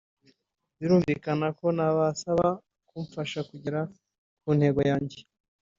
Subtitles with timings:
[0.77, 2.47] birumvika ko nabasaba
[2.89, 3.79] kumfasha kugera
[4.41, 5.19] ku ntego yanjye